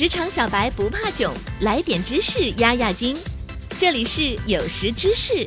[0.00, 1.30] 职场小白不怕囧，
[1.60, 3.14] 来点知识压压惊。
[3.78, 5.46] 这里是有识知识，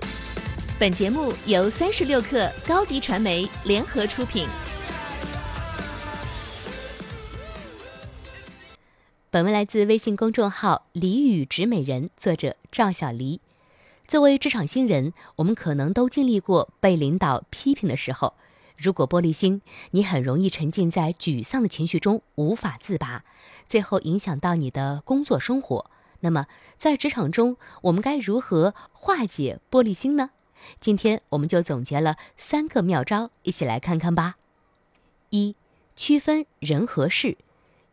[0.80, 4.46] 本节目由三十六克高低传媒联合出品。
[9.32, 13.42] 本文来自微信公众号“俚语直美人”，作者赵小黎。
[14.08, 18.36] 作为职场新人，我们可能都经历过被领导批评的时候。
[18.84, 19.62] 如果玻璃心，
[19.92, 23.24] 你很容易沉浸在沮丧的情绪中无法自拔，
[23.66, 25.90] 最后影响到你的工作生活。
[26.20, 30.32] 那么，在职场中，我们该如何化解玻璃心呢？
[30.82, 34.36] 今天我们就总结了三个妙招，一起来看看吧。
[35.30, 35.56] 一、
[35.96, 37.38] 区分人和事。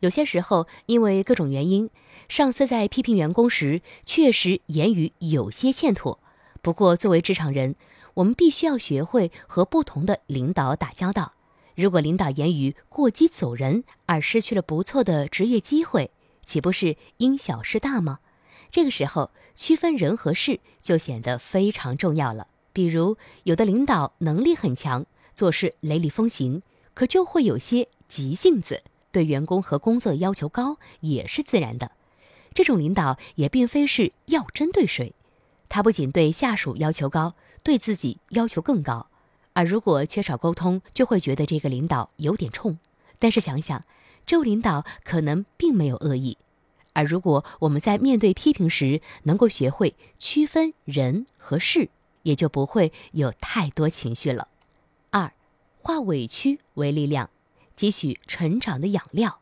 [0.01, 1.89] 有些时候，因为各种原因，
[2.29, 6.19] 上司在批评员工时，确实言语有些欠妥。
[6.63, 7.75] 不过，作为职场人，
[8.21, 11.33] 我们必须要学会和不同的领导打交道。
[11.75, 16.11] 如果领导言语过激走人，而失去了不错的职业机会，
[16.45, 18.19] 岂不是因小失大吗？
[18.71, 22.49] 这个时候，区分人和事就显得非常重要了。
[22.75, 31.93] 比如，有的领导能力很强，做事雷厉风行，可就会有些急性子，对员工和工作要求高也是自然的。
[32.53, 35.15] 这种领导也并非是要针对谁。
[35.71, 39.07] 他不仅对下属要求高，对自己要求更高，
[39.53, 42.79] 而如果缺少沟通，就会觉得这个领导有点冲。
[43.19, 43.83] 但是想想，
[44.25, 46.39] 这位领导可能并没有恶意。
[46.93, 51.89] 而如果我们在面对批评时能够学会区分人和事，
[52.23, 54.49] 也就不会有太多情绪了。
[55.11, 55.33] 二，
[55.83, 57.31] 化委屈为力量，
[57.77, 59.39] 汲取成长的养料。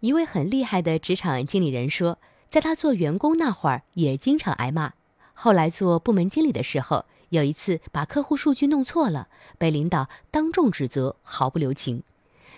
[0.00, 4.92] 一位很厉害的职场经理人说，在他做员工那会儿，也经常挨骂。
[5.34, 12.02] 后来做部门经理的时候，有一次把客户数据弄错了，被领导当众指责，毫不留情。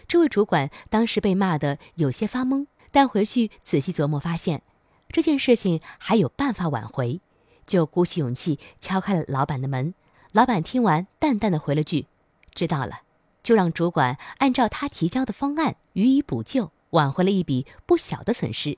[0.07, 4.63] 这位主管当时被骂得有些发懵，但回去仔细琢磨，发现
[5.09, 7.21] 这件事情还有办法挽回，
[7.67, 9.95] 就鼓起勇气敲开了老板的门。
[10.33, 12.07] 老板听完，淡淡的回了句
[12.55, 13.03] ：“知道了。”
[13.43, 18.77] 就让主管按照他提交的方案予以补救，挽回了一笔不小的损失。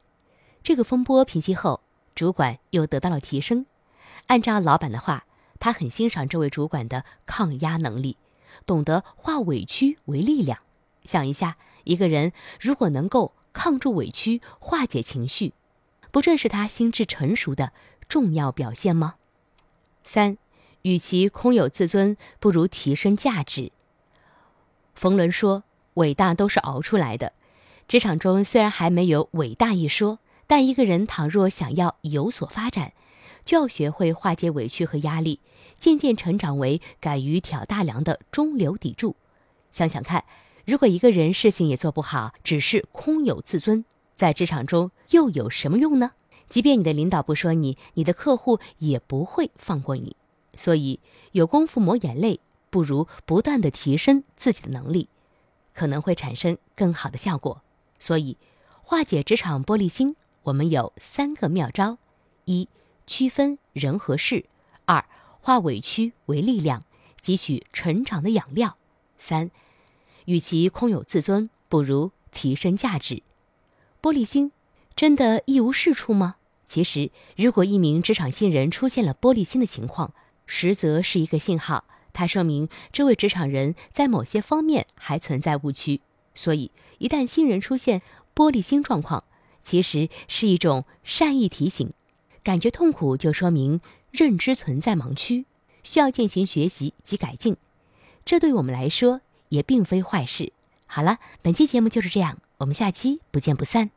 [0.62, 1.80] 这个风波平息后，
[2.14, 3.66] 主管又得到了提升。
[4.28, 5.24] 按照老板的话，
[5.62, 8.16] 他很欣赏这位主管的抗压能力，
[8.66, 10.58] 懂得化委屈为力量。
[11.04, 15.54] 想一下，一个人如果能够抗住委屈、化解情绪，
[16.10, 17.70] 不正是他心智成熟的
[18.08, 19.14] 重要表现吗？
[20.02, 20.36] 三，
[20.82, 23.70] 与其空有自尊，不如提升价值。
[24.96, 25.62] 冯仑说
[25.94, 27.32] ：“伟大都是熬出来的。”
[27.86, 30.18] 职场中虽然还没有伟大一说，
[30.48, 32.94] 但一个人倘若想要有所发展，
[33.44, 35.40] 就要学会化解委屈和压力，
[35.76, 39.16] 渐渐成长为敢于挑大梁的中流砥柱。
[39.70, 40.24] 想想看，
[40.66, 46.12] 如果一个人事情也做不好，只是空有自尊，在职场中又有什么用呢？
[46.48, 50.16] 即便你的领导不说你，你的客户也不会放过你。
[50.54, 51.00] 所以，
[51.32, 55.08] 有功夫抹眼泪，不如不断的提升自己的能力，
[55.72, 57.62] 可能会产生更好的效果。
[57.98, 58.36] 所以，
[58.82, 61.96] 化解职场玻璃心，我们有三个妙招：
[62.44, 62.68] 一。
[63.12, 64.46] 区分人和事，
[64.86, 65.04] 二
[65.42, 66.82] 化委屈为力量，
[67.20, 68.78] 汲取成长的养料。
[69.18, 69.50] 三，
[70.24, 73.22] 与其空有自尊，不如提升价值。
[74.00, 74.50] 玻璃心
[74.96, 76.36] 真的一无是处吗？
[76.64, 80.14] 其实，如果一名职场新人出现了玻璃心的情况，
[80.46, 81.84] 实则是一个信号，
[82.14, 86.00] 它说明这位职场人在某些方面还存在误区。
[86.34, 88.00] 所以，一旦新人出现
[88.34, 89.24] 玻璃心状况，
[89.60, 91.92] 其实是一种善意提醒。
[92.42, 93.80] 感觉痛苦，就说明
[94.10, 95.46] 认知存在盲区，
[95.82, 97.56] 需要进行学习及改进。
[98.24, 100.52] 这对我们来说也并非坏事。
[100.86, 103.90] 好了，本期节目就是这样，我们下期不见不散。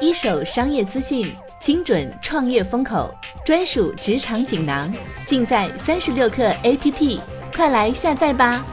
[0.00, 3.14] 一手商业资讯，精准创业风口，
[3.44, 4.92] 专属职场锦囊，
[5.26, 7.20] 尽在三十六课 APP，
[7.54, 8.64] 快来下载吧。